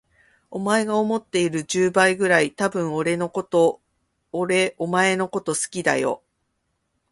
[0.49, 6.23] お前が思っている十倍くらい、多分俺お前のこと好きだよ。